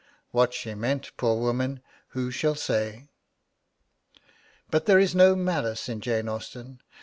[0.31, 3.09] What she meant, poor woman, who shall say?'
[4.71, 6.81] But there is no malice in Jane Austen.